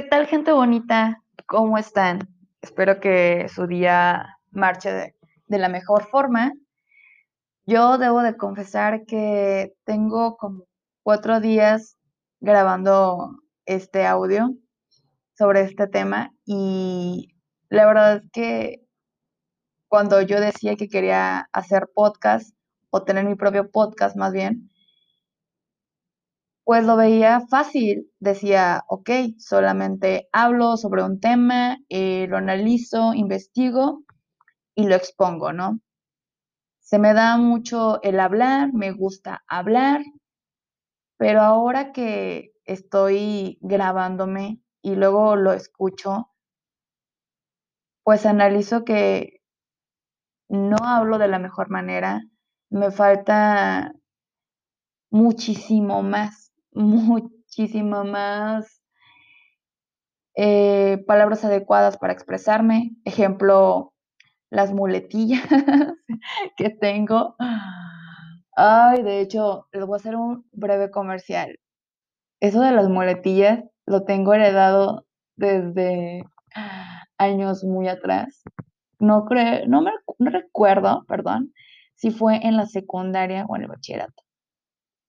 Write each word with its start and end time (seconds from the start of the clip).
¿Qué 0.00 0.08
tal, 0.08 0.26
gente 0.26 0.50
bonita? 0.50 1.22
¿Cómo 1.44 1.76
están? 1.76 2.20
Espero 2.62 3.00
que 3.00 3.50
su 3.54 3.66
día 3.66 4.38
marche 4.50 4.90
de, 4.90 5.58
la 5.58 5.68
mejor 5.68 6.08
forma. 6.08 6.54
Yo 7.66 7.98
debo 7.98 8.22
de 8.22 8.34
confesar 8.34 9.04
que 9.04 9.74
tengo 9.84 10.38
como 10.38 10.64
cuatro 11.02 11.38
días 11.40 11.98
grabando 12.40 13.42
este 13.66 14.06
audio 14.06 14.54
sobre 15.36 15.60
este 15.64 15.86
tema 15.86 16.32
y 16.46 17.34
la 17.68 17.84
verdad 17.84 18.16
es 18.24 18.30
que 18.32 18.80
cuando 19.86 20.22
yo 20.22 20.40
decía 20.40 20.76
que 20.76 20.88
quería 20.88 21.50
hacer 21.52 21.90
podcast 21.94 22.56
o 22.88 23.02
tener 23.02 23.26
mi 23.26 23.34
propio 23.34 23.70
podcast 23.70 24.16
más 24.16 24.32
bien, 24.32 24.69
pues 26.70 26.84
lo 26.86 26.96
veía 26.96 27.40
fácil. 27.48 28.12
Decía, 28.20 28.84
ok, 28.86 29.10
solamente 29.38 30.28
hablo 30.30 30.76
sobre 30.76 31.02
un 31.02 31.18
tema, 31.18 31.78
eh, 31.88 32.28
lo 32.28 32.36
analizo, 32.36 33.12
investigo 33.12 34.04
y 34.76 34.86
lo 34.86 34.94
expongo, 34.94 35.52
¿no? 35.52 35.80
Se 36.78 37.00
me 37.00 37.12
da 37.12 37.36
mucho 37.38 38.00
el 38.04 38.20
hablar, 38.20 38.72
me 38.72 38.92
gusta 38.92 39.42
hablar, 39.48 40.02
pero 41.16 41.40
ahora 41.40 41.90
que 41.90 42.52
estoy 42.64 43.58
grabándome 43.60 44.60
y 44.80 44.94
luego 44.94 45.34
lo 45.34 45.52
escucho, 45.52 46.30
pues 48.04 48.26
analizo 48.26 48.84
que 48.84 49.40
no 50.48 50.76
hablo 50.86 51.18
de 51.18 51.26
la 51.26 51.40
mejor 51.40 51.68
manera, 51.68 52.22
me 52.68 52.92
falta 52.92 53.92
muchísimo 55.10 56.04
más 56.04 56.49
muchísimo 56.72 58.04
más 58.04 58.82
eh, 60.36 61.02
palabras 61.06 61.44
adecuadas 61.44 61.98
para 61.98 62.12
expresarme. 62.12 62.92
Ejemplo, 63.04 63.92
las 64.50 64.72
muletillas 64.72 65.42
que 66.56 66.70
tengo. 66.70 67.36
Ay, 68.56 69.02
de 69.02 69.20
hecho, 69.20 69.68
les 69.72 69.86
voy 69.86 69.94
a 69.94 69.96
hacer 69.96 70.16
un 70.16 70.46
breve 70.52 70.90
comercial. 70.90 71.58
Eso 72.40 72.60
de 72.60 72.72
las 72.72 72.88
muletillas 72.88 73.64
lo 73.86 74.04
tengo 74.04 74.34
heredado 74.34 75.06
desde 75.36 76.24
años 77.18 77.64
muy 77.64 77.88
atrás. 77.88 78.42
No 78.98 79.24
creo, 79.24 79.66
no 79.66 79.82
me 79.82 79.92
no 80.18 80.30
recuerdo, 80.30 81.04
perdón, 81.08 81.52
si 81.94 82.10
fue 82.10 82.36
en 82.46 82.56
la 82.56 82.66
secundaria 82.66 83.46
o 83.48 83.56
en 83.56 83.62
el 83.62 83.68
bachillerato. 83.68 84.22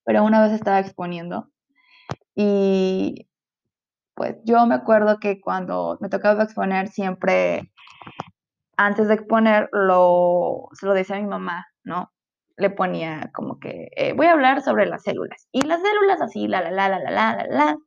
Pero 0.06 0.24
una 0.24 0.42
vez 0.42 0.54
estaba 0.54 0.80
exponiendo 0.80 1.50
y 2.36 3.28
pues 4.16 4.38
yo 4.44 4.66
me 4.68 4.76
acuerdo 4.76 5.20
que 5.20 5.42
cuando 5.42 5.98
me 6.02 6.10
tocaba 6.10 6.44
exponer 6.44 6.90
siempre, 6.90 7.72
antes 8.78 9.08
de 9.08 9.16
exponer, 9.16 9.70
lo, 9.72 10.68
se 10.74 10.86
lo 10.86 10.94
decía 10.94 11.16
a 11.18 11.20
mi 11.20 11.28
mamá, 11.28 11.66
¿no? 11.84 12.12
Le 12.58 12.70
ponía 12.70 13.32
como 13.34 13.60
que, 13.60 13.90
eh, 13.96 14.14
voy 14.14 14.28
a 14.28 14.34
hablar 14.34 14.62
sobre 14.62 14.86
las 14.86 15.04
células. 15.04 15.48
Y 15.52 15.62
las 15.62 15.82
células 15.82 16.22
así, 16.22 16.48
la, 16.48 16.62
la, 16.62 16.72
la, 16.72 16.90
la, 16.90 17.00
la, 17.00 17.12
la, 17.12 17.36
la, 17.36 17.48
la. 17.48 17.78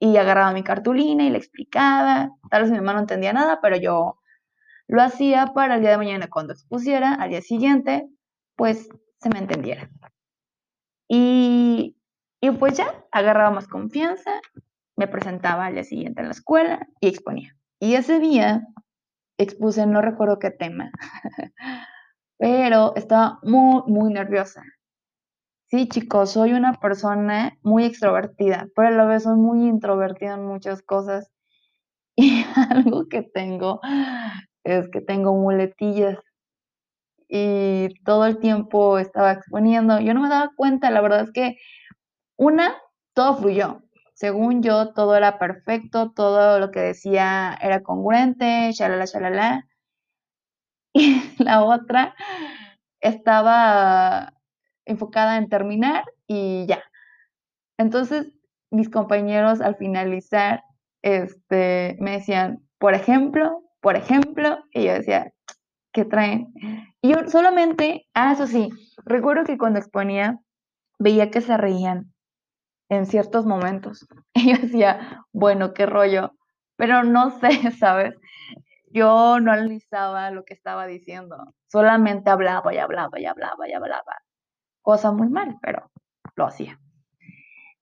Y 0.00 0.16
agarraba 0.16 0.52
mi 0.52 0.62
cartulina 0.64 1.24
y 1.24 1.30
le 1.30 1.38
explicaba. 1.38 2.30
Tal 2.50 2.62
vez 2.62 2.70
mi 2.70 2.78
mamá 2.78 2.94
no 2.94 3.00
entendía 3.00 3.32
nada, 3.32 3.60
pero 3.62 3.76
yo 3.76 4.18
lo 4.88 5.02
hacía 5.02 5.48
para 5.54 5.76
el 5.76 5.82
día 5.82 5.90
de 5.90 5.98
mañana 5.98 6.28
cuando 6.28 6.52
expusiera, 6.52 7.14
al 7.14 7.30
día 7.30 7.42
siguiente, 7.42 8.06
pues 8.56 8.88
se 9.20 9.30
me 9.30 9.38
entendiera. 9.38 9.88
Y 11.12 11.96
y 12.40 12.50
pues 12.52 12.76
ya, 12.78 13.04
agarraba 13.12 13.50
más 13.50 13.68
confianza, 13.68 14.30
me 14.96 15.06
presentaba 15.08 15.66
al 15.66 15.74
día 15.74 15.84
siguiente 15.84 16.20
en 16.20 16.28
la 16.28 16.32
escuela 16.32 16.88
y 17.00 17.08
exponía. 17.08 17.54
Y 17.78 17.94
ese 17.94 18.18
día 18.18 18.66
expuse, 19.38 19.86
no 19.86 20.00
recuerdo 20.00 20.38
qué 20.38 20.50
tema, 20.50 20.90
pero 22.38 22.94
estaba 22.96 23.38
muy, 23.42 23.82
muy 23.86 24.12
nerviosa. 24.12 24.62
Sí, 25.70 25.88
chicos, 25.88 26.32
soy 26.32 26.52
una 26.52 26.80
persona 26.80 27.58
muy 27.62 27.84
extrovertida, 27.84 28.68
pero 28.74 28.88
a 28.88 28.90
la 28.90 29.04
vez 29.04 29.22
soy 29.24 29.36
muy 29.36 29.68
introvertida 29.68 30.34
en 30.34 30.46
muchas 30.46 30.82
cosas. 30.82 31.30
Y 32.16 32.44
algo 32.70 33.08
que 33.08 33.22
tengo 33.22 33.80
es 34.64 34.90
que 34.90 35.00
tengo 35.00 35.34
muletillas. 35.34 36.18
Y 37.32 37.94
todo 38.04 38.26
el 38.26 38.38
tiempo 38.38 38.98
estaba 38.98 39.32
exponiendo. 39.32 40.00
Yo 40.00 40.14
no 40.14 40.22
me 40.22 40.28
daba 40.28 40.50
cuenta, 40.56 40.90
la 40.90 41.00
verdad 41.00 41.22
es 41.22 41.30
que 41.32 41.56
una, 42.36 42.74
todo 43.14 43.36
fluyó. 43.36 43.82
Según 44.14 44.62
yo, 44.62 44.92
todo 44.92 45.14
era 45.16 45.38
perfecto, 45.38 46.10
todo 46.10 46.58
lo 46.58 46.70
que 46.72 46.80
decía 46.80 47.56
era 47.62 47.82
congruente, 47.82 48.72
shalala, 48.72 49.04
shalala. 49.06 49.66
Y 50.92 51.22
la 51.38 51.62
otra 51.62 52.16
estaba 53.00 54.34
enfocada 54.84 55.36
en 55.36 55.48
terminar 55.48 56.04
y 56.26 56.66
ya. 56.66 56.82
Entonces, 57.78 58.26
mis 58.70 58.90
compañeros 58.90 59.60
al 59.60 59.76
finalizar, 59.76 60.64
este, 61.02 61.96
me 62.00 62.12
decían, 62.12 62.66
por 62.78 62.94
ejemplo, 62.94 63.62
por 63.80 63.96
ejemplo, 63.96 64.58
y 64.72 64.84
yo 64.84 64.94
decía, 64.94 65.32
¿qué 65.92 66.04
traen? 66.04 66.52
Y 67.00 67.12
yo 67.12 67.28
solamente, 67.28 68.06
ah, 68.14 68.32
eso 68.32 68.46
sí, 68.46 68.70
recuerdo 69.04 69.44
que 69.44 69.58
cuando 69.58 69.78
exponía, 69.78 70.38
veía 70.98 71.30
que 71.30 71.40
se 71.40 71.56
reían 71.56 72.12
en 72.88 73.06
ciertos 73.06 73.46
momentos. 73.46 74.06
Y 74.34 74.54
yo 74.54 74.62
decía, 74.62 75.24
bueno, 75.32 75.74
qué 75.74 75.86
rollo, 75.86 76.32
pero 76.76 77.02
no 77.02 77.30
sé, 77.40 77.50
¿sabes? 77.78 78.14
Yo 78.92 79.38
no 79.40 79.52
analizaba 79.52 80.30
lo 80.30 80.44
que 80.44 80.54
estaba 80.54 80.86
diciendo, 80.86 81.54
solamente 81.68 82.30
hablaba 82.30 82.74
y 82.74 82.78
hablaba 82.78 83.20
y 83.20 83.26
hablaba 83.26 83.68
y 83.68 83.72
hablaba. 83.72 84.16
Cosa 84.82 85.12
muy 85.12 85.28
mal, 85.28 85.58
pero 85.62 85.90
lo 86.36 86.46
hacía. 86.46 86.80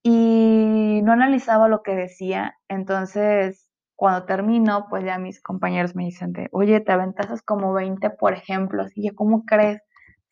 Y 0.02 1.00
no 1.02 1.12
analizaba 1.12 1.68
lo 1.68 1.82
que 1.82 1.94
decía, 1.94 2.56
entonces 2.68 3.67
cuando 3.98 4.26
termino, 4.26 4.86
pues 4.88 5.04
ya 5.04 5.19
mis 5.19 5.42
compañeros 5.42 5.97
me 5.97 6.04
dicen 6.04 6.32
de, 6.32 6.48
oye, 6.53 6.78
te 6.78 6.92
aventasas 6.92 7.42
como 7.42 7.72
20 7.72 8.10
por 8.10 8.32
ejemplo, 8.32 8.86
y 8.94 9.09
yo, 9.09 9.14
¿cómo 9.16 9.44
crees? 9.44 9.82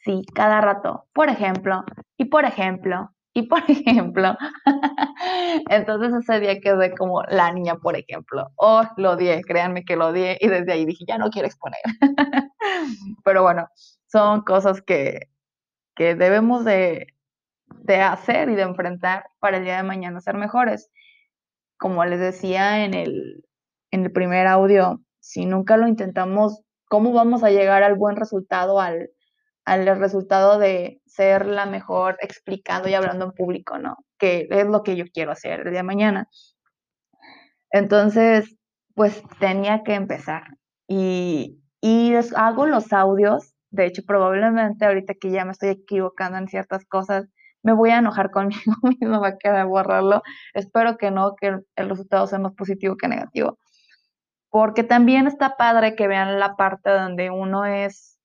Sí, 0.04 0.22
cada 0.36 0.60
rato, 0.60 1.06
por 1.12 1.30
ejemplo, 1.30 1.84
y 2.16 2.26
por 2.26 2.44
ejemplo, 2.44 3.10
y 3.34 3.42
por 3.48 3.64
ejemplo, 3.68 4.36
entonces 5.68 6.14
ese 6.14 6.38
día 6.38 6.60
quedé 6.60 6.94
como 6.94 7.24
la 7.24 7.50
niña, 7.52 7.74
por 7.74 7.96
ejemplo. 7.96 8.52
Oh, 8.54 8.84
lo 8.98 9.14
odié, 9.14 9.42
créanme 9.42 9.84
que 9.84 9.96
lo 9.96 10.10
odié 10.10 10.38
y 10.40 10.46
desde 10.46 10.72
ahí 10.72 10.84
dije, 10.86 11.04
ya 11.08 11.18
no 11.18 11.30
quiero 11.30 11.48
exponer. 11.48 11.80
Pero 13.24 13.42
bueno, 13.42 13.68
son 14.06 14.42
cosas 14.42 14.80
que, 14.80 15.28
que 15.96 16.14
debemos 16.14 16.64
de, 16.64 17.08
de 17.66 18.00
hacer 18.00 18.48
y 18.48 18.54
de 18.54 18.62
enfrentar 18.62 19.24
para 19.40 19.56
el 19.56 19.64
día 19.64 19.78
de 19.78 19.82
mañana 19.82 20.20
ser 20.20 20.36
mejores. 20.36 20.88
Como 21.78 22.04
les 22.04 22.20
decía 22.20 22.84
en 22.84 22.94
el, 22.94 23.45
en 23.96 24.04
el 24.04 24.12
primer 24.12 24.46
audio, 24.46 25.00
si 25.20 25.46
nunca 25.46 25.76
lo 25.76 25.88
intentamos, 25.88 26.62
¿cómo 26.88 27.12
vamos 27.12 27.42
a 27.42 27.50
llegar 27.50 27.82
al 27.82 27.96
buen 27.96 28.16
resultado 28.16 28.80
al 28.80 29.10
al 29.66 29.84
resultado 29.98 30.58
de 30.60 31.02
ser 31.06 31.44
la 31.44 31.66
mejor 31.66 32.16
explicando 32.20 32.88
y 32.88 32.94
hablando 32.94 33.26
en 33.26 33.32
público, 33.32 33.78
¿no? 33.78 33.96
Que 34.16 34.46
es 34.48 34.66
lo 34.66 34.84
que 34.84 34.94
yo 34.94 35.04
quiero 35.12 35.32
hacer 35.32 35.60
el 35.60 35.70
día 35.70 35.80
de 35.80 35.82
mañana. 35.82 36.28
Entonces, 37.72 38.56
pues 38.94 39.20
tenía 39.40 39.82
que 39.82 39.94
empezar. 39.94 40.44
Y, 40.86 41.60
y 41.80 42.14
hago 42.36 42.66
los 42.66 42.92
audios, 42.92 43.54
de 43.70 43.86
hecho, 43.86 44.02
probablemente 44.06 44.86
ahorita 44.86 45.14
que 45.14 45.32
ya 45.32 45.44
me 45.44 45.50
estoy 45.50 45.70
equivocando 45.70 46.38
en 46.38 46.46
ciertas 46.46 46.84
cosas, 46.86 47.26
me 47.64 47.72
voy 47.72 47.90
a 47.90 47.98
enojar 47.98 48.30
conmigo 48.30 48.74
mismo, 48.82 49.20
va 49.20 49.28
a 49.28 49.36
quedar 49.36 49.66
borrarlo. 49.66 50.22
Espero 50.54 50.96
que 50.96 51.10
no, 51.10 51.34
que 51.34 51.58
el 51.74 51.88
resultado 51.88 52.28
sea 52.28 52.38
más 52.38 52.54
positivo 52.54 52.96
que 52.96 53.08
negativo. 53.08 53.58
Porque 54.50 54.84
también 54.84 55.26
está 55.26 55.56
padre 55.56 55.96
que 55.96 56.08
vean 56.08 56.38
la 56.40 56.56
parte 56.56 56.90
donde 56.90 57.30
uno 57.30 57.64
es 57.64 58.16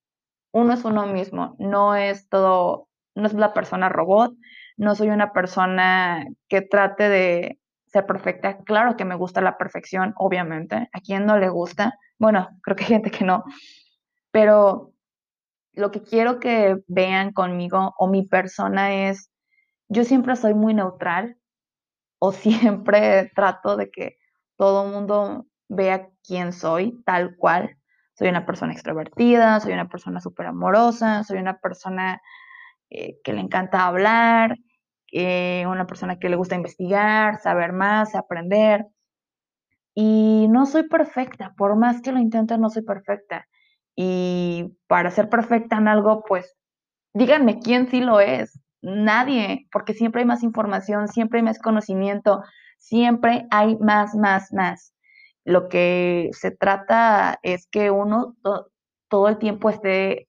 uno 0.51 0.73
es 0.73 0.83
uno 0.85 1.07
mismo, 1.07 1.55
no 1.59 1.95
es 1.95 2.27
todo, 2.29 2.89
no 3.15 3.27
es 3.27 3.33
la 3.33 3.53
persona 3.53 3.89
robot, 3.89 4.33
no 4.77 4.95
soy 4.95 5.09
una 5.09 5.31
persona 5.33 6.25
que 6.49 6.61
trate 6.61 7.09
de 7.09 7.59
ser 7.87 8.05
perfecta. 8.05 8.57
Claro 8.63 8.95
que 8.97 9.05
me 9.05 9.15
gusta 9.15 9.41
la 9.41 9.57
perfección, 9.57 10.13
obviamente. 10.17 10.89
¿A 10.91 10.99
quién 11.01 11.25
no 11.25 11.37
le 11.37 11.49
gusta? 11.49 11.97
Bueno, 12.19 12.49
creo 12.63 12.75
que 12.75 12.83
hay 12.83 12.89
gente 12.89 13.11
que 13.11 13.25
no. 13.25 13.43
Pero 14.31 14.93
lo 15.73 15.91
que 15.91 16.01
quiero 16.01 16.39
que 16.39 16.77
vean 16.87 17.31
conmigo 17.31 17.93
o 17.97 18.07
mi 18.07 18.25
persona 18.25 19.09
es, 19.09 19.29
yo 19.87 20.03
siempre 20.03 20.35
soy 20.35 20.53
muy 20.53 20.73
neutral 20.73 21.37
o 22.19 22.31
siempre 22.33 23.31
trato 23.35 23.77
de 23.77 23.89
que 23.89 24.17
todo 24.57 24.85
el 24.85 24.91
mundo 24.91 25.45
vea 25.71 26.09
quién 26.23 26.51
soy, 26.53 27.01
tal 27.05 27.35
cual 27.37 27.77
soy 28.13 28.27
una 28.27 28.45
persona 28.45 28.73
extrovertida, 28.73 29.59
soy 29.59 29.73
una 29.73 29.87
persona 29.89 30.19
súper 30.19 30.47
amorosa, 30.47 31.23
soy 31.23 31.39
una 31.39 31.59
persona 31.59 32.21
eh, 32.89 33.19
que 33.23 33.33
le 33.33 33.39
encanta 33.39 33.87
hablar, 33.87 34.57
eh, 35.13 35.65
una 35.67 35.87
persona 35.87 36.19
que 36.19 36.29
le 36.29 36.35
gusta 36.35 36.55
investigar, 36.55 37.39
saber 37.39 37.71
más, 37.73 38.15
aprender. 38.15 38.85
Y 39.95 40.47
no 40.49 40.65
soy 40.65 40.87
perfecta, 40.87 41.53
por 41.57 41.75
más 41.77 42.01
que 42.01 42.11
lo 42.11 42.19
intente, 42.19 42.57
no 42.57 42.69
soy 42.69 42.83
perfecta. 42.83 43.47
Y 43.95 44.77
para 44.87 45.09
ser 45.11 45.29
perfecta 45.29 45.77
en 45.77 45.87
algo, 45.87 46.23
pues 46.27 46.55
díganme 47.13 47.59
quién 47.59 47.87
sí 47.89 48.01
lo 48.01 48.19
es. 48.19 48.59
Nadie, 48.81 49.67
porque 49.71 49.93
siempre 49.93 50.21
hay 50.21 50.27
más 50.27 50.43
información, 50.43 51.07
siempre 51.07 51.39
hay 51.39 51.43
más 51.43 51.59
conocimiento, 51.59 52.41
siempre 52.77 53.47
hay 53.51 53.77
más, 53.77 54.15
más, 54.15 54.51
más. 54.53 54.93
Lo 55.43 55.69
que 55.69 56.29
se 56.33 56.51
trata 56.51 57.39
es 57.43 57.67
que 57.67 57.91
uno 57.91 58.35
todo 59.07 59.27
el 59.27 59.37
tiempo 59.37 59.69
esté 59.69 60.27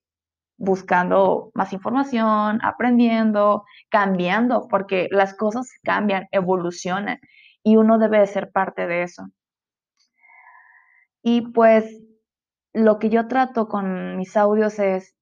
buscando 0.57 1.51
más 1.55 1.73
información, 1.73 2.61
aprendiendo, 2.63 3.65
cambiando, 3.91 4.69
porque 4.69 5.09
las 5.11 5.35
cosas 5.35 5.69
cambian, 5.83 6.29
evolucionan 6.31 7.19
y 7.63 7.77
uno 7.77 7.99
debe 7.99 8.21
de 8.21 8.27
ser 8.27 8.51
parte 8.53 8.87
de 8.87 9.03
eso. 9.03 9.25
Y 11.23 11.53
pues 11.53 12.03
lo 12.73 12.99
que 12.99 13.11
yo 13.11 13.29
trato 13.29 13.69
con 13.69 14.17
mis 14.17 14.37
audios 14.37 14.79
es, 14.79 15.15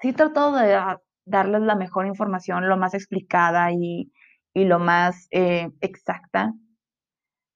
sí 0.00 0.12
trato 0.12 0.52
de 0.52 0.78
darles 1.24 1.62
la 1.62 1.74
mejor 1.74 2.06
información, 2.06 2.68
lo 2.68 2.76
más 2.76 2.94
explicada 2.94 3.70
y, 3.72 4.12
lo 4.54 4.78
más 4.78 5.28
eh, 5.30 5.70
exacta, 5.80 6.52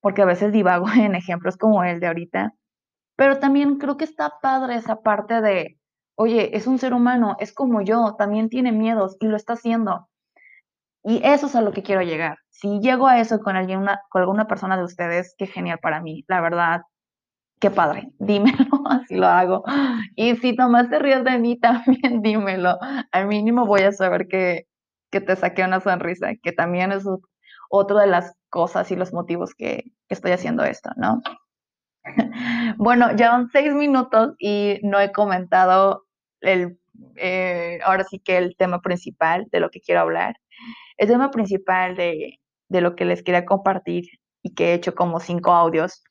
porque 0.05 0.21
a 0.21 0.27
veces 0.27 0.53
divago 0.53 0.85
en 0.95 1.15
ejemplos 1.15 1.57
como 1.57 1.83
el 1.83 1.99
de 1.99 2.09
ahorita, 2.09 2.53
pero 3.17 3.39
también 3.39 3.79
creo 3.79 3.97
que 3.97 4.05
está 4.05 4.35
padre 4.43 4.75
esa 4.75 5.01
parte 5.01 5.41
de, 5.41 5.79
oye, 6.15 6.55
es 6.55 6.67
un 6.67 6.79
ser 6.79 6.93
humano, 6.93 7.37
es 7.41 7.55
como 7.55 7.81
yo, 7.81 8.15
también 8.19 8.51
tiene 8.51 8.71
miedos 8.71 9.17
y 9.19 9.29
lo 9.29 9.37
está 9.37 9.55
haciendo. 9.55 10.11
Y 11.03 11.23
eso 11.25 11.47
es 11.47 11.57
a 11.57 11.63
lo 11.63 11.73
que 11.73 11.83
quiero 11.83 12.03
llegar. 12.03 12.37
Si 12.51 12.81
llego 12.81 13.09
a 13.09 13.19
eso 13.19 13.41
con, 13.41 13.57
alguien, 13.57 13.87
con 14.11 14.21
alguna 14.21 14.47
persona 14.47 14.77
de 14.77 14.85
ustedes, 14.85 15.35
qué 15.39 15.47
genial 15.47 15.79
para 15.81 16.03
mí, 16.03 16.23
la 16.29 16.43
verdad, 16.43 16.83
qué 17.59 17.71
padre, 17.71 18.13
dímelo, 18.19 18.67
así 18.87 19.15
lo 19.15 19.27
hago. 19.27 19.65
Y 20.17 20.37
si 20.37 20.53
nomás 20.53 20.91
te 20.91 20.99
ríes 20.99 21.25
de 21.25 21.39
mí, 21.39 21.59
también 21.61 22.21
dímelo. 22.21 22.79
Al 23.11 23.27
mínimo 23.27 23.65
voy 23.65 23.81
a 23.81 23.93
saber 23.93 24.29
que, 24.29 24.67
que 25.11 25.23
te 25.23 25.35
saqué 25.35 25.65
una 25.65 25.81
sonrisa, 25.81 26.33
que 26.43 26.53
también 26.53 26.93
es 26.93 27.07
otra 27.71 28.03
de 28.03 28.07
las 28.09 28.35
cosas 28.51 28.91
y 28.93 28.97
los 28.97 29.13
motivos 29.13 29.55
que, 29.55 29.94
que 30.09 30.15
estoy 30.15 30.33
haciendo 30.33 30.65
esto, 30.65 30.91
¿no? 30.97 31.23
Bueno, 32.77 33.17
ya 33.17 33.31
van 33.31 33.49
seis 33.51 33.73
minutos 33.73 34.35
y 34.39 34.79
no 34.83 35.01
he 35.01 35.11
comentado 35.13 36.05
el, 36.41 36.79
eh, 37.17 37.79
ahora 37.85 38.05
sí 38.05 38.19
que 38.19 38.37
el 38.37 38.57
tema 38.57 38.83
principal 38.83 39.47
de 39.51 39.61
lo 39.61 39.71
que 39.71 39.81
quiero 39.81 40.03
hablar. 40.03 40.37
El 40.97 41.09
tema 41.09 41.31
principal 41.31 41.97
de, 41.97 42.41
de 42.69 42.81
lo 42.81 42.95
que 42.95 43.05
les 43.05 43.23
quería 43.23 43.45
compartir 43.45 44.05
y 44.43 44.55
que 44.55 44.71
he 44.71 44.75
hecho 44.75 44.95
como 44.95 45.21
cinco 45.21 45.53
audios 45.53 46.03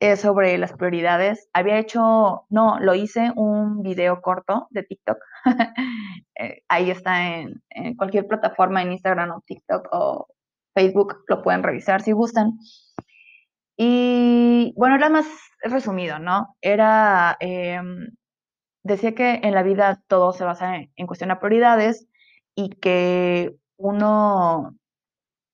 es 0.00 0.20
sobre 0.20 0.56
las 0.58 0.72
prioridades. 0.72 1.48
Había 1.52 1.78
hecho, 1.78 2.44
no, 2.48 2.78
lo 2.80 2.94
hice 2.94 3.32
un 3.36 3.82
video 3.82 4.20
corto 4.22 4.68
de 4.70 4.82
TikTok. 4.82 5.18
Eh, 6.38 6.60
ahí 6.68 6.90
está 6.90 7.38
en, 7.38 7.62
en, 7.70 7.96
cualquier 7.96 8.26
plataforma, 8.26 8.82
en 8.82 8.92
Instagram 8.92 9.30
o 9.30 9.42
TikTok 9.46 9.88
o 9.90 10.26
Facebook, 10.74 11.24
lo 11.28 11.42
pueden 11.42 11.62
revisar 11.62 12.02
si 12.02 12.12
gustan. 12.12 12.58
Y 13.76 14.72
bueno, 14.76 14.96
era 14.96 15.10
más 15.10 15.26
resumido, 15.62 16.18
¿no? 16.18 16.56
Era, 16.60 17.36
em, 17.40 18.08
decía 18.84 19.14
que 19.14 19.40
en 19.44 19.54
la 19.54 19.62
vida 19.62 20.02
todo 20.08 20.32
se 20.32 20.44
basa 20.44 20.76
en, 20.96 21.06
cuestión 21.06 21.30
de 21.30 21.36
prioridades 21.36 22.08
y 22.54 22.70
que 22.70 23.56
uno 23.78 24.76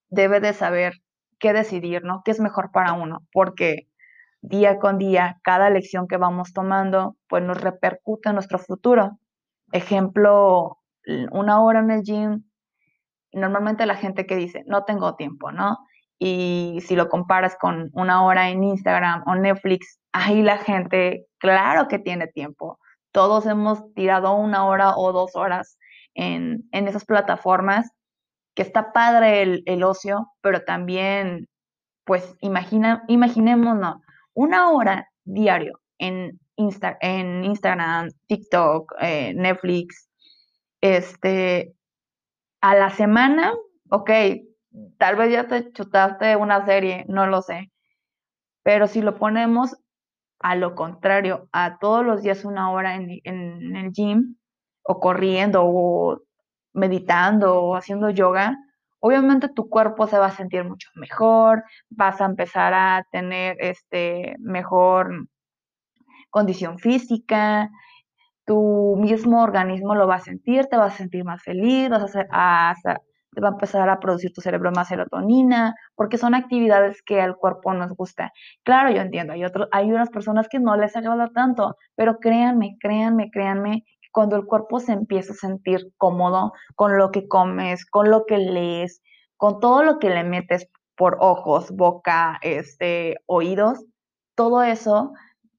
debe 0.09 0.39
de 0.41 0.53
saber 0.53 0.95
qué 1.39 1.53
decidir, 1.53 2.03
¿no? 2.03 2.21
¿Qué 2.25 2.31
es 2.31 2.39
mejor 2.39 2.71
para 2.71 2.93
uno? 2.93 3.27
Porque 3.33 3.87
día 4.41 4.79
con 4.79 4.97
día, 4.97 5.39
cada 5.43 5.69
lección 5.69 6.07
que 6.07 6.17
vamos 6.17 6.53
tomando, 6.53 7.17
pues 7.29 7.43
nos 7.43 7.61
repercute 7.61 8.29
en 8.29 8.35
nuestro 8.35 8.59
futuro. 8.59 9.19
Ejemplo, 9.73 10.79
una 11.31 11.61
hora 11.61 11.79
en 11.79 11.91
el 11.91 12.03
gym, 12.03 12.43
normalmente 13.33 13.85
la 13.85 13.95
gente 13.95 14.25
que 14.25 14.35
dice, 14.37 14.63
no 14.67 14.85
tengo 14.85 15.15
tiempo, 15.15 15.51
¿no? 15.51 15.79
Y 16.19 16.79
si 16.85 16.95
lo 16.95 17.09
comparas 17.09 17.57
con 17.59 17.89
una 17.93 18.23
hora 18.23 18.49
en 18.49 18.63
Instagram 18.63 19.23
o 19.25 19.35
Netflix, 19.35 19.99
ahí 20.13 20.41
la 20.41 20.57
gente, 20.57 21.25
claro 21.37 21.87
que 21.87 21.99
tiene 21.99 22.27
tiempo. 22.27 22.79
Todos 23.11 23.45
hemos 23.45 23.93
tirado 23.93 24.33
una 24.35 24.65
hora 24.65 24.95
o 24.95 25.11
dos 25.11 25.35
horas 25.35 25.77
en, 26.15 26.67
esas 26.71 27.05
plataformas, 27.05 27.91
que 28.55 28.61
está 28.61 28.93
padre 28.93 29.63
el, 29.65 29.83
ocio, 29.83 30.27
pero 30.41 30.63
también, 30.63 31.49
pues, 32.05 32.35
imagina, 32.39 33.03
imaginémonos, 33.07 33.97
una 34.33 34.69
hora 34.71 35.09
diario 35.23 35.79
en, 35.97 36.39
en 36.55 37.43
Instagram, 37.43 38.09
TikTok, 38.27 38.93
eh, 39.01 39.33
Netflix, 39.35 40.09
este, 40.81 41.73
a 42.61 42.75
la 42.75 42.89
semana, 42.91 43.53
ok, 43.89 44.09
Tal 44.97 45.15
vez 45.15 45.31
ya 45.31 45.47
te 45.47 45.71
chutaste 45.71 46.35
una 46.35 46.65
serie, 46.65 47.05
no 47.07 47.27
lo 47.27 47.41
sé. 47.41 47.71
Pero 48.63 48.87
si 48.87 49.01
lo 49.01 49.15
ponemos 49.17 49.75
a 50.39 50.55
lo 50.55 50.75
contrario, 50.75 51.47
a 51.51 51.77
todos 51.79 52.05
los 52.05 52.21
días 52.21 52.45
una 52.45 52.71
hora 52.71 52.95
en, 52.95 53.09
el 53.75 53.91
gym, 53.91 54.35
o 54.83 54.99
corriendo, 54.99 55.63
o 55.65 56.21
meditando, 56.73 57.61
o 57.61 57.75
haciendo 57.75 58.09
yoga, 58.09 58.57
obviamente 58.99 59.47
tu 59.49 59.69
cuerpo 59.69 60.07
se 60.07 60.17
va 60.17 60.27
a 60.27 60.31
sentir 60.31 60.65
mucho 60.65 60.89
mejor, 60.95 61.63
vas 61.89 62.19
a 62.19 62.25
empezar 62.25 62.73
a 62.73 63.05
tener 63.11 63.55
este 63.59 64.35
mejor 64.39 65.27
condición 66.29 66.79
física, 66.79 67.69
tu 68.45 68.97
mismo 68.97 69.43
organismo 69.43 69.95
lo 69.95 70.07
va 70.07 70.15
a 70.15 70.19
sentir, 70.19 70.65
te 70.65 70.77
vas 70.77 70.95
a 70.95 70.97
sentir 70.97 71.23
más 71.23 71.41
feliz, 71.43 71.89
vas 71.89 72.01
a, 72.01 72.05
hacer, 72.05 72.27
a, 72.31 72.73
va 73.41 73.49
a 73.49 73.51
empezar 73.51 73.89
a 73.89 73.99
producir 73.99 74.33
tu 74.33 74.41
cerebro 74.41 74.71
más 74.71 74.87
serotonina, 74.89 75.75
porque 75.95 76.17
son 76.17 76.35
actividades 76.35 77.01
que 77.03 77.21
al 77.21 77.35
cuerpo 77.37 77.73
nos 77.73 77.91
gusta. 77.95 78.31
Claro, 78.63 78.91
yo 78.91 79.01
entiendo, 79.01 79.33
hay, 79.33 79.45
otros, 79.45 79.67
hay 79.71 79.91
unas 79.91 80.09
personas 80.09 80.47
que 80.49 80.59
no 80.59 80.75
les 80.75 80.95
agrada 80.95 81.29
tanto, 81.33 81.75
pero 81.95 82.19
créanme, 82.19 82.77
créanme, 82.79 83.29
créanme, 83.31 83.83
cuando 84.11 84.35
el 84.35 84.45
cuerpo 84.45 84.79
se 84.79 84.93
empieza 84.93 85.33
a 85.33 85.35
sentir 85.35 85.81
cómodo 85.97 86.53
con 86.75 86.97
lo 86.97 87.11
que 87.11 87.27
comes, 87.27 87.85
con 87.85 88.11
lo 88.11 88.25
que 88.25 88.37
lees, 88.37 89.01
con 89.37 89.59
todo 89.59 89.83
lo 89.83 89.99
que 89.99 90.09
le 90.09 90.23
metes 90.23 90.69
por 90.95 91.17
ojos, 91.19 91.71
boca, 91.71 92.37
este, 92.43 93.17
oídos, 93.25 93.83
todo 94.35 94.63
eso 94.63 95.11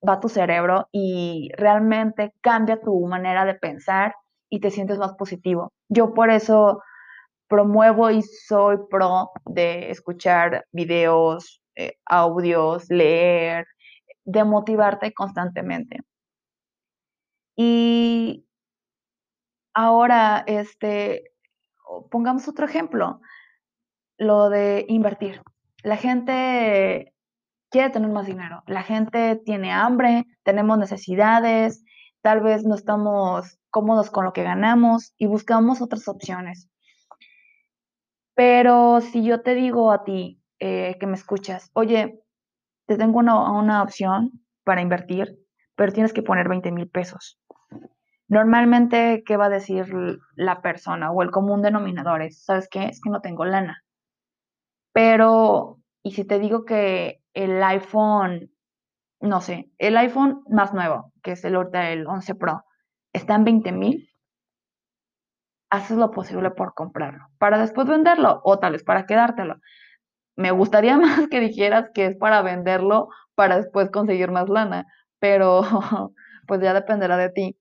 va 0.07 0.15
a 0.15 0.21
tu 0.21 0.29
cerebro 0.29 0.89
y 0.93 1.51
realmente 1.57 2.33
cambia 2.41 2.81
tu 2.81 3.07
manera 3.07 3.45
de 3.45 3.55
pensar 3.55 4.15
y 4.49 4.61
te 4.61 4.71
sientes 4.71 4.99
más 4.99 5.15
positivo. 5.15 5.73
Yo 5.89 6.15
por 6.15 6.31
eso 6.31 6.81
promuevo 7.55 8.11
y 8.11 8.21
soy 8.21 8.79
pro 8.91 9.31
de 9.45 9.89
escuchar 9.89 10.67
videos, 10.73 11.63
eh, 11.77 11.99
audios, 12.05 12.91
leer, 12.91 13.65
de 14.25 14.43
motivarte 14.43 15.15
constantemente. 15.15 16.01
Y 17.57 18.45
ahora, 19.73 20.43
este, 20.49 21.31
pongamos 22.11 22.49
otro 22.49 22.67
ejemplo, 22.67 23.21
lo 24.19 24.51
de 24.51 24.85
invertir. 24.89 25.41
La 25.85 25.97
gente 25.97 27.15
quiere 27.71 27.91
tener 27.91 28.11
más 28.11 28.27
dinero, 28.27 28.65
la 28.67 28.83
gente 28.83 29.37
tiene 29.45 29.71
hambre, 29.71 30.27
tenemos 30.43 30.77
necesidades, 30.77 31.85
tal 32.21 32.41
vez 32.41 32.65
no 32.65 32.75
estamos 32.75 33.61
cómodos 33.71 34.11
con 34.11 34.25
lo 34.25 34.33
que 34.33 34.43
ganamos 34.43 35.15
y 35.19 35.27
buscamos 35.27 35.81
otras 35.81 36.09
opciones. 36.09 36.69
Pero 38.35 39.01
si 39.01 39.25
yo 39.25 39.43
te 39.43 39.55
digo 39.55 39.93
a 39.93 40.05
ti 40.05 40.41
eh, 40.59 40.97
que 40.99 41.07
me 41.07 41.15
escuchas, 41.15 41.71
oye, 41.75 42.21
te 42.87 42.97
tengo 42.97 43.19
una, 43.19 43.83
opción 43.83 44.33
para 44.65 44.83
invertir, 44.83 45.39
pero 45.77 45.93
tienes 45.93 46.13
que 46.13 46.23
poner 46.23 46.49
20 46.49 46.73
mil 46.73 46.89
pesos. 46.89 47.39
Normalmente, 48.29 49.23
¿qué 49.25 49.37
va 49.37 49.47
a 49.47 49.51
decir 49.51 49.87
la 50.35 50.63
persona 50.63 51.11
o 51.11 51.23
el 51.23 51.31
común 51.31 51.63
denominador? 51.63 52.23
Es, 52.23 52.45
¿sabes 52.45 52.69
qué? 52.71 52.87
Es 52.87 53.01
que 53.01 53.11
no 53.11 53.21
tengo 53.21 53.45
lana. 53.45 53.85
Pero, 54.93 55.79
¿y 56.03 56.13
si 56.13 56.25
te 56.25 56.39
digo 56.39 56.65
que 56.65 57.21
el 57.35 57.63
iPhone, 57.63 58.51
no 59.21 59.41
sé, 59.41 59.71
el 59.79 59.97
iPhone 59.97 60.43
más 60.49 60.73
nuevo, 60.73 61.13
que 61.23 61.33
es 61.33 61.45
el, 61.45 61.57
el 61.75 62.07
11 62.07 62.35
Pro, 62.35 62.65
está 63.13 63.35
en 63.35 63.45
20 63.45 63.73
mil? 63.73 64.14
Haces 65.75 65.97
lo 65.99 66.11
posible 66.11 66.51
por 66.51 66.75
comprarlo, 66.75 67.27
para 67.39 67.59
después 67.59 67.87
venderlo 67.89 68.41
o 68.45 68.59
tal 68.59 68.73
vez 68.73 68.85
para 68.85 69.07
quedártelo. 69.07 69.57
Me 70.37 70.51
gustaría 70.53 70.99
más 70.99 71.29
que 71.29 71.41
dijeras 71.41 71.91
que 71.95 72.07
es 72.07 72.17
para 72.17 72.43
venderlo 72.43 73.09
para 73.37 73.57
después 73.59 73.91
conseguir 73.91 74.31
más 74.33 74.49
lana, 74.49 74.87
pero 75.21 75.63
pues 76.49 76.61
ya 76.63 76.75
dependerá 76.75 77.17
de 77.19 77.31
ti. 77.31 77.59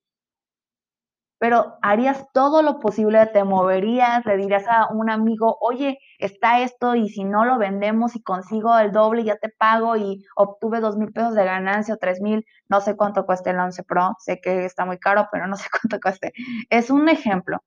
pero 1.39 1.77
harías 1.81 2.25
todo 2.33 2.61
lo 2.61 2.79
posible, 2.79 3.25
te 3.27 3.43
moverías, 3.43 4.25
le 4.25 4.37
dirías 4.37 4.63
a 4.67 4.87
un 4.93 5.09
amigo, 5.09 5.57
oye, 5.59 5.99
está 6.17 6.61
esto 6.61 6.95
y 6.95 7.09
si 7.09 7.25
no 7.25 7.43
lo 7.45 7.57
vendemos 7.57 8.15
y 8.15 8.23
consigo 8.23 8.77
el 8.79 8.93
doble, 8.93 9.25
ya 9.25 9.35
te 9.37 9.49
pago 9.49 9.97
y 9.97 10.23
obtuve 10.37 10.79
dos 10.79 10.95
mil 10.97 11.11
pesos 11.11 11.35
de 11.35 11.43
ganancia 11.43 11.95
o 11.95 11.97
tres 11.97 12.21
mil, 12.21 12.45
no 12.69 12.79
sé 12.81 12.95
cuánto 12.95 13.25
cueste 13.25 13.49
el 13.49 13.59
11 13.59 13.83
Pro, 13.83 14.15
sé 14.19 14.39
que 14.41 14.63
está 14.65 14.85
muy 14.85 14.99
caro, 14.99 15.27
pero 15.33 15.47
no 15.47 15.57
sé 15.57 15.67
cuánto 15.81 15.99
cueste. 16.01 16.31
Es 16.69 16.89
un 16.89 17.09
ejemplo. 17.09 17.59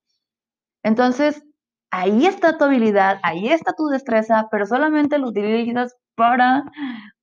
Entonces, 0.87 1.43
ahí 1.91 2.27
está 2.27 2.57
tu 2.59 2.65
habilidad, 2.65 3.19
ahí 3.25 3.49
está 3.49 3.73
tu 3.73 3.89
destreza, 3.89 4.47
pero 4.53 4.67
solamente 4.67 5.19
lo 5.19 5.31
utilizas 5.31 5.97
para 6.15 6.63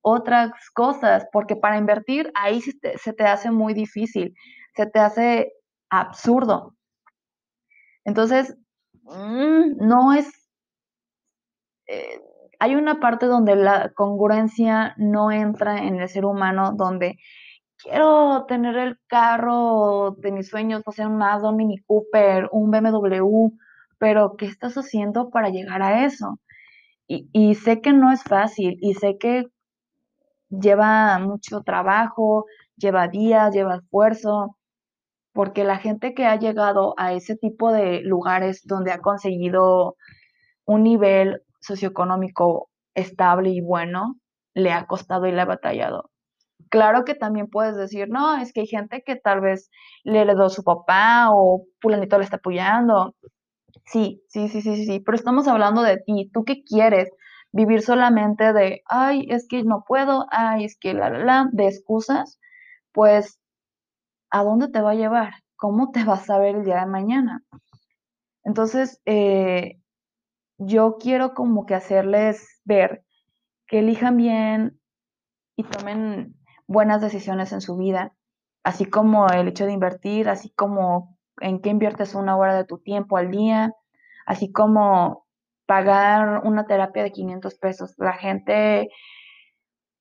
otras 0.02 0.52
cosas, 0.74 1.26
porque 1.32 1.56
para 1.56 1.78
invertir 1.78 2.30
ahí 2.34 2.60
se 2.60 3.12
te, 3.14 3.24
hace 3.24 3.50
muy 3.50 3.72
difícil, 3.72 4.34
se 4.76 4.84
te 4.84 4.98
hace 4.98 5.52
absurdo. 5.88 6.76
Entonces, 8.04 8.54
mm, 9.04 9.78
no 9.78 10.12
es... 10.12 10.28
Eh, 11.86 12.20
hay 12.58 12.74
una 12.74 13.00
parte 13.00 13.24
donde 13.24 13.56
la 13.56 13.92
congruencia 13.94 14.94
no 14.98 15.32
entra 15.32 15.78
en 15.78 16.00
el 16.02 16.08
ser 16.10 16.26
humano, 16.26 16.72
donde 16.76 17.16
quiero 17.84 18.46
tener 18.46 18.76
el 18.76 18.98
carro 19.06 20.16
de 20.18 20.32
mis 20.32 20.48
sueños, 20.48 20.82
o 20.86 20.92
sea, 20.92 21.08
un 21.08 21.18
Mazda, 21.18 21.52
Mini 21.52 21.78
Cooper, 21.86 22.48
un 22.52 22.70
BMW, 22.70 23.50
pero 23.98 24.36
¿qué 24.36 24.46
estás 24.46 24.74
haciendo 24.76 25.30
para 25.30 25.50
llegar 25.50 25.82
a 25.82 26.04
eso? 26.06 26.40
Y 27.06 27.54
sé 27.56 27.82
que 27.82 27.92
no 27.92 28.10
es 28.12 28.22
fácil 28.24 28.78
y 28.80 28.94
sé 28.94 29.18
que 29.18 29.44
lleva 30.48 31.18
mucho 31.18 31.62
trabajo, 31.62 32.46
lleva 32.76 33.08
días, 33.08 33.54
lleva 33.54 33.76
esfuerzo, 33.76 34.56
porque 35.32 35.64
la 35.64 35.78
gente 35.78 36.14
que 36.14 36.26
ha 36.26 36.36
llegado 36.36 36.94
a 36.96 37.12
ese 37.12 37.36
tipo 37.36 37.72
de 37.72 38.00
lugares 38.02 38.62
donde 38.64 38.92
ha 38.92 39.00
conseguido 39.00 39.96
un 40.64 40.82
nivel 40.84 41.42
socioeconómico 41.60 42.70
estable 42.94 43.50
y 43.50 43.60
bueno, 43.60 44.16
le 44.54 44.72
ha 44.72 44.86
costado 44.86 45.26
y 45.26 45.32
le 45.32 45.42
ha 45.42 45.46
batallado. 45.46 46.10
Claro 46.70 47.04
que 47.04 47.14
también 47.14 47.48
puedes 47.48 47.76
decir, 47.76 48.08
no, 48.08 48.36
es 48.36 48.52
que 48.52 48.60
hay 48.60 48.66
gente 48.66 49.02
que 49.04 49.16
tal 49.16 49.40
vez 49.40 49.70
le 50.04 50.20
heredó 50.22 50.48
su 50.50 50.64
papá 50.64 51.28
o 51.30 51.66
fulanito 51.80 52.18
le 52.18 52.24
está 52.24 52.36
apoyando. 52.36 53.14
Sí, 53.86 54.22
sí, 54.28 54.48
sí, 54.48 54.62
sí, 54.62 54.86
sí, 54.86 55.00
pero 55.00 55.16
estamos 55.16 55.48
hablando 55.48 55.82
de 55.82 55.98
ti. 55.98 56.30
¿Tú 56.32 56.44
qué 56.44 56.64
quieres? 56.64 57.10
Vivir 57.52 57.82
solamente 57.82 58.52
de, 58.52 58.82
ay, 58.86 59.26
es 59.30 59.46
que 59.48 59.62
no 59.64 59.84
puedo, 59.86 60.26
ay, 60.30 60.64
es 60.64 60.76
que 60.78 60.94
la, 60.94 61.10
la, 61.10 61.18
la, 61.20 61.48
de 61.52 61.66
excusas. 61.68 62.38
Pues 62.92 63.38
¿a 64.30 64.42
dónde 64.44 64.68
te 64.68 64.80
va 64.80 64.90
a 64.92 64.94
llevar? 64.94 65.34
¿Cómo 65.56 65.90
te 65.92 66.04
vas 66.04 66.28
a 66.30 66.38
ver 66.38 66.56
el 66.56 66.64
día 66.64 66.80
de 66.80 66.86
mañana? 66.86 67.42
Entonces, 68.44 69.00
eh, 69.06 69.80
yo 70.58 70.98
quiero 71.00 71.34
como 71.34 71.66
que 71.66 71.74
hacerles 71.74 72.60
ver 72.64 73.04
que 73.66 73.80
elijan 73.80 74.16
bien 74.16 74.80
y 75.56 75.64
tomen 75.64 76.36
buenas 76.66 77.00
decisiones 77.00 77.52
en 77.52 77.60
su 77.60 77.76
vida, 77.76 78.14
así 78.62 78.84
como 78.86 79.28
el 79.28 79.48
hecho 79.48 79.66
de 79.66 79.72
invertir, 79.72 80.28
así 80.28 80.50
como 80.50 81.16
en 81.40 81.60
qué 81.60 81.70
inviertes 81.70 82.14
una 82.14 82.36
hora 82.36 82.54
de 82.54 82.64
tu 82.64 82.78
tiempo 82.78 83.16
al 83.16 83.30
día, 83.30 83.72
así 84.26 84.52
como 84.52 85.26
pagar 85.66 86.42
una 86.44 86.66
terapia 86.66 87.02
de 87.02 87.12
500 87.12 87.54
pesos. 87.56 87.94
La 87.98 88.14
gente, 88.14 88.88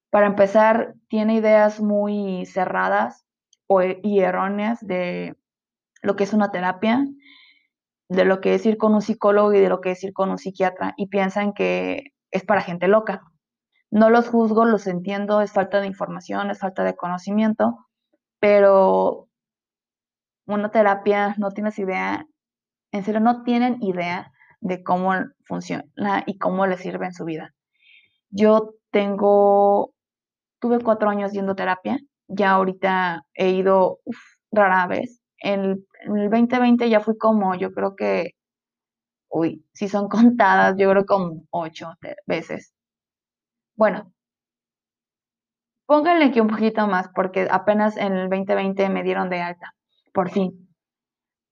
para 0.10 0.28
empezar, 0.28 0.96
tiene 1.08 1.36
ideas 1.36 1.80
muy 1.82 2.46
cerradas 2.46 3.26
y 4.04 4.20
erróneas 4.20 4.86
de 4.86 5.36
lo 6.02 6.16
que 6.16 6.26
es 6.26 6.34
una 6.34 6.52
terapia, 6.52 7.08
de 8.10 8.26
lo 8.26 8.40
que 8.40 8.54
es 8.54 8.66
ir 8.66 8.78
con 8.78 8.94
un 8.94 9.02
psicólogo 9.02 9.54
y 9.54 9.60
de 9.60 9.70
lo 9.70 9.82
que 9.82 9.92
es 9.92 10.04
ir 10.04 10.14
con 10.14 10.30
un 10.30 10.38
psiquiatra 10.38 10.94
y 10.98 11.08
piensan 11.08 11.54
que 11.54 12.14
es 12.30 12.44
para 12.44 12.62
gente 12.62 12.88
loca. 12.88 13.24
No 13.94 14.10
los 14.10 14.28
juzgo, 14.28 14.66
los 14.66 14.88
entiendo, 14.88 15.42
es 15.42 15.52
falta 15.52 15.80
de 15.80 15.86
información, 15.86 16.50
es 16.50 16.58
falta 16.58 16.84
de 16.84 16.96
conocimiento, 16.96 17.78
pero 18.40 19.30
una 20.48 20.72
terapia 20.72 21.36
no 21.38 21.52
tienes 21.52 21.78
idea, 21.78 22.26
en 22.92 23.04
serio 23.04 23.22
no 23.22 23.44
tienen 23.44 23.78
idea 23.84 24.32
de 24.62 24.82
cómo 24.82 25.14
funciona 25.46 26.24
y 26.26 26.40
cómo 26.40 26.66
les 26.66 26.80
sirve 26.80 27.06
en 27.06 27.14
su 27.14 27.24
vida. 27.24 27.54
Yo 28.32 28.74
tengo, 28.90 29.94
tuve 30.60 30.80
cuatro 30.80 31.10
años 31.12 31.32
yendo 31.32 31.54
terapia 31.54 32.00
ya 32.28 32.52
ahorita 32.52 33.26
he 33.36 33.52
ido 33.52 34.00
rara 34.52 34.88
vez. 34.88 35.22
En, 35.38 35.86
el 36.06 36.30
2020 36.32 36.90
ya 36.90 37.00
fui 37.00 37.16
como, 37.18 37.56
yo 37.56 37.72
creo 37.74 37.96
que, 37.96 38.32
uy, 39.30 39.66
si 39.74 39.88
son 39.90 40.10
contadas, 40.10 40.76
yo 40.78 40.90
creo 40.90 41.06
como 41.06 41.44
ocho 41.52 41.94
veces. 42.28 42.74
Bueno, 43.76 44.12
pónganle 45.86 46.26
aquí 46.26 46.40
un 46.40 46.48
poquito 46.48 46.88
más 46.88 47.10
porque 47.14 47.48
apenas 47.50 47.98
en 47.98 48.14
el 48.14 48.30
2020 48.30 48.90
me 48.90 49.04
dieron 49.04 49.30
de 49.30 49.42
alta, 49.42 49.74
por 50.14 50.30
fin. 50.30 50.70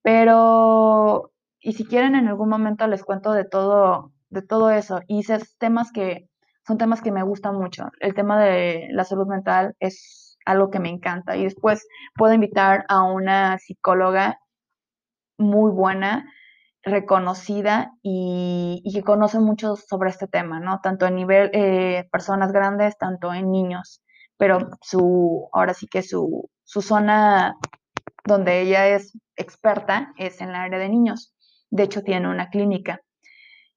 Pero, 0.03 1.31
y 1.59 1.73
si 1.73 1.85
quieren 1.85 2.15
en 2.15 2.27
algún 2.27 2.49
momento 2.49 2.87
les 2.87 3.03
cuento 3.03 3.33
de 3.33 3.45
todo, 3.45 4.11
de 4.29 4.41
todo 4.41 4.71
eso. 4.71 5.01
Y 5.07 5.19
esos 5.21 5.57
temas 5.57 5.91
que 5.91 6.27
son 6.67 6.77
temas 6.77 7.01
que 7.01 7.11
me 7.11 7.23
gustan 7.23 7.55
mucho. 7.55 7.85
El 7.99 8.13
tema 8.13 8.39
de 8.39 8.87
la 8.91 9.03
salud 9.03 9.27
mental 9.27 9.75
es 9.79 10.37
algo 10.45 10.69
que 10.69 10.79
me 10.79 10.89
encanta. 10.89 11.37
Y 11.37 11.43
después 11.43 11.87
puedo 12.15 12.33
invitar 12.33 12.85
a 12.89 13.03
una 13.03 13.57
psicóloga 13.59 14.39
muy 15.37 15.71
buena, 15.71 16.25
reconocida 16.83 17.93
y, 18.01 18.83
que 18.93 19.03
conoce 19.03 19.39
mucho 19.39 19.75
sobre 19.75 20.09
este 20.09 20.27
tema, 20.27 20.59
¿no? 20.59 20.79
Tanto 20.81 21.05
a 21.05 21.11
nivel 21.11 21.49
eh, 21.53 22.07
personas 22.11 22.51
grandes, 22.51 22.97
tanto 22.97 23.33
en 23.33 23.51
niños. 23.51 24.03
Pero 24.37 24.69
su, 24.81 25.49
ahora 25.53 25.73
sí 25.73 25.87
que 25.87 26.01
su, 26.01 26.49
su 26.63 26.81
zona 26.81 27.55
donde 28.25 28.61
ella 28.61 28.87
es 28.87 29.17
experta 29.35 30.13
es 30.17 30.41
en 30.41 30.49
el 30.49 30.55
área 30.55 30.79
de 30.79 30.89
niños. 30.89 31.33
De 31.69 31.83
hecho, 31.83 32.03
tiene 32.03 32.29
una 32.29 32.49
clínica. 32.49 33.01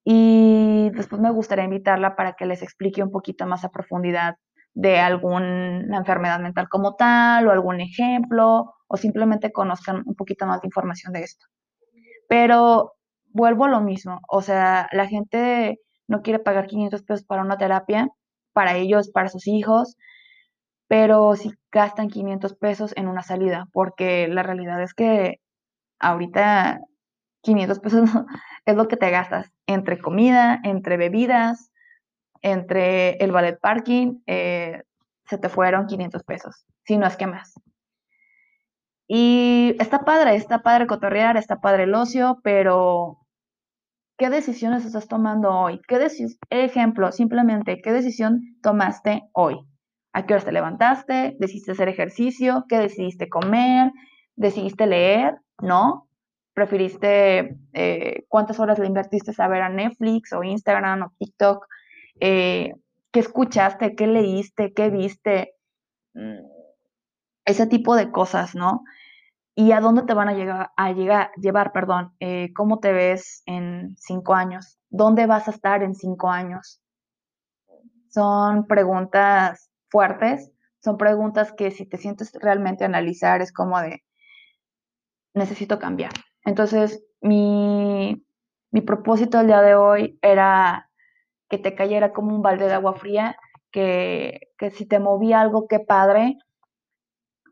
Y 0.03 0.91
después 0.93 1.21
me 1.21 1.31
gustaría 1.31 1.65
invitarla 1.65 2.15
para 2.15 2.33
que 2.33 2.45
les 2.45 2.61
explique 2.61 3.03
un 3.03 3.11
poquito 3.11 3.45
más 3.47 3.63
a 3.65 3.69
profundidad 3.69 4.35
de 4.73 4.99
alguna 4.99 5.97
enfermedad 5.97 6.39
mental 6.39 6.67
como 6.69 6.95
tal 6.95 7.47
o 7.47 7.51
algún 7.51 7.79
ejemplo 7.79 8.73
o 8.87 8.97
simplemente 8.97 9.51
conozcan 9.51 10.03
un 10.05 10.15
poquito 10.15 10.45
más 10.45 10.61
de 10.61 10.67
información 10.67 11.13
de 11.13 11.23
esto. 11.23 11.45
Pero 12.27 12.94
vuelvo 13.35 13.65
a 13.65 13.69
lo 13.69 13.81
mismo, 13.81 14.21
o 14.29 14.41
sea, 14.41 14.87
la 14.93 15.07
gente 15.07 15.79
no 16.07 16.21
quiere 16.21 16.39
pagar 16.39 16.67
500 16.67 17.03
pesos 17.03 17.25
para 17.25 17.41
una 17.41 17.57
terapia, 17.57 18.07
para 18.53 18.77
ellos, 18.77 19.11
para 19.11 19.27
sus 19.29 19.47
hijos, 19.47 19.97
pero 20.87 21.35
sí 21.35 21.51
gastan 21.71 22.09
500 22.09 22.55
pesos 22.55 22.93
en 22.95 23.09
una 23.09 23.23
salida, 23.23 23.67
porque 23.73 24.29
la 24.29 24.41
realidad 24.43 24.81
es 24.81 24.93
que 24.93 25.41
ahorita 25.99 26.79
500 27.41 27.79
pesos 27.79 28.09
es 28.65 28.75
lo 28.75 28.87
que 28.87 28.97
te 28.97 29.11
gastas 29.11 29.51
entre 29.67 29.99
comida, 29.99 30.61
entre 30.63 30.95
bebidas, 30.95 31.71
entre 32.41 33.17
el 33.17 33.33
ballet 33.33 33.59
parking, 33.59 34.21
eh, 34.27 34.83
se 35.25 35.37
te 35.37 35.49
fueron 35.49 35.87
500 35.87 36.23
pesos, 36.23 36.65
si 36.85 36.97
no 36.97 37.05
es 37.05 37.17
que 37.17 37.27
más. 37.27 37.53
Y 39.07 39.75
está 39.79 40.05
padre, 40.05 40.35
está 40.35 40.63
padre 40.63 40.87
cotorrear, 40.87 41.35
está 41.35 41.59
padre 41.59 41.83
el 41.83 41.95
ocio, 41.95 42.39
pero 42.43 43.24
¿qué 44.17 44.29
decisiones 44.29 44.85
estás 44.85 45.07
tomando 45.07 45.51
hoy? 45.51 45.79
¿Qué 45.87 45.97
ejemplo, 46.49 47.11
simplemente, 47.11 47.81
¿qué 47.81 47.91
decisión 47.91 48.41
tomaste 48.61 49.23
hoy? 49.33 49.57
¿A 50.13 50.25
qué 50.25 50.33
hora 50.33 50.43
te 50.43 50.51
levantaste? 50.51 51.35
¿Decidiste 51.39 51.73
hacer 51.73 51.89
ejercicio? 51.89 52.65
¿Qué 52.69 52.77
decidiste 52.77 53.29
comer? 53.29 53.91
¿Decidiste 54.35 54.87
leer? 54.87 55.35
¿No? 55.61 56.07
¿Preferiste 56.53 57.57
eh, 57.73 58.25
cuántas 58.29 58.59
horas 58.59 58.79
le 58.79 58.87
invertiste 58.87 59.33
a 59.37 59.47
ver 59.47 59.61
a 59.61 59.69
Netflix 59.69 60.31
o 60.33 60.43
Instagram 60.43 61.03
o 61.03 61.13
TikTok? 61.19 61.67
eh, 62.19 62.73
qué 63.11 63.19
escuchaste, 63.19 63.95
qué 63.95 64.07
leíste, 64.07 64.73
qué 64.73 64.89
viste, 64.89 65.53
mm, 66.13 66.45
ese 67.45 67.67
tipo 67.67 67.95
de 67.95 68.11
cosas, 68.11 68.55
¿no? 68.55 68.83
Y 69.55 69.71
a 69.71 69.79
dónde 69.79 70.03
te 70.03 70.13
van 70.13 70.27
a 70.27 70.33
llegar, 70.33 70.71
a 70.75 70.91
llegar, 70.91 71.31
llevar, 71.37 71.71
perdón, 71.71 72.13
eh, 72.19 72.51
cómo 72.53 72.79
te 72.79 72.91
ves 72.91 73.41
en 73.45 73.95
cinco 73.97 74.35
años, 74.35 74.77
dónde 74.89 75.27
vas 75.27 75.47
a 75.47 75.51
estar 75.51 75.81
en 75.81 75.95
cinco 75.95 76.29
años. 76.29 76.81
Son 78.09 78.67
preguntas 78.67 79.71
fuertes, 79.89 80.51
son 80.79 80.97
preguntas 80.97 81.53
que 81.53 81.71
si 81.71 81.85
te 81.85 81.97
sientes 81.97 82.33
realmente 82.33 82.83
analizar 82.83 83.41
es 83.41 83.53
como 83.53 83.79
de, 83.79 84.03
necesito 85.33 85.79
cambiar. 85.79 86.11
Entonces, 86.43 87.03
mi, 87.21 88.25
mi 88.71 88.81
propósito 88.81 89.39
el 89.39 89.47
día 89.47 89.61
de 89.61 89.75
hoy 89.75 90.19
era 90.21 90.89
que 91.49 91.57
te 91.57 91.75
cayera 91.75 92.11
como 92.13 92.35
un 92.35 92.41
balde 92.41 92.67
de 92.67 92.73
agua 92.73 92.95
fría, 92.95 93.37
que, 93.71 94.51
que 94.57 94.71
si 94.71 94.85
te 94.85 94.99
movía 94.99 95.41
algo, 95.41 95.67
qué 95.67 95.79
padre, 95.79 96.37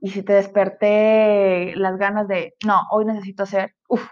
y 0.04 0.10
si 0.10 0.22
te 0.22 0.34
desperté 0.34 1.78
las 1.78 1.98
ganas 1.98 2.28
de, 2.28 2.56
no, 2.66 2.82
hoy 2.92 3.06
necesito 3.06 3.44
hacer, 3.44 3.74
uff, 3.88 4.06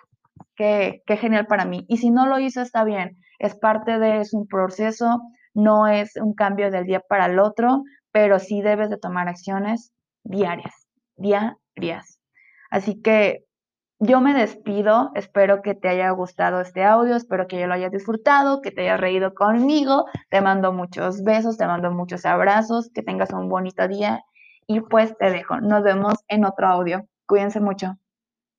qué, 0.55 1.03
qué 1.05 1.17
genial 1.17 1.47
para 1.47 1.65
mí. 1.65 1.85
Y 1.89 1.97
si 1.97 2.11
no 2.11 2.27
lo 2.27 2.39
hizo, 2.39 2.61
está 2.61 2.85
bien, 2.85 3.17
es 3.39 3.55
parte 3.55 3.99
de, 3.99 4.21
es 4.21 4.33
un 4.33 4.47
proceso, 4.47 5.19
no 5.53 5.87
es 5.87 6.15
un 6.15 6.33
cambio 6.33 6.71
del 6.71 6.85
día 6.85 7.01
para 7.01 7.25
el 7.25 7.39
otro, 7.39 7.83
pero 8.09 8.39
sí 8.39 8.61
debes 8.61 8.89
de 8.89 8.99
tomar 8.99 9.27
acciones 9.27 9.91
diarias, 10.23 10.87
diarias. 11.17 12.21
Así 12.69 13.01
que 13.01 13.43
yo 13.99 14.21
me 14.21 14.33
despido, 14.33 15.11
espero 15.15 15.61
que 15.61 15.75
te 15.75 15.89
haya 15.89 16.09
gustado 16.11 16.61
este 16.61 16.85
audio, 16.85 17.17
espero 17.17 17.47
que 17.47 17.59
yo 17.59 17.67
lo 17.67 17.73
hayas 17.73 17.91
disfrutado, 17.91 18.61
que 18.61 18.71
te 18.71 18.83
hayas 18.83 19.01
reído 19.01 19.33
conmigo, 19.33 20.05
te 20.29 20.39
mando 20.39 20.71
muchos 20.71 21.21
besos, 21.25 21.57
te 21.57 21.67
mando 21.67 21.91
muchos 21.91 22.25
abrazos, 22.25 22.89
que 22.93 23.03
tengas 23.03 23.33
un 23.33 23.49
bonito 23.49 23.85
día 23.89 24.23
y 24.75 24.79
pues 24.79 25.17
te 25.17 25.29
dejo. 25.29 25.59
Nos 25.59 25.83
vemos 25.83 26.15
en 26.29 26.45
otro 26.45 26.67
audio. 26.67 27.05
Cuídense 27.25 27.59
mucho. 27.59 27.97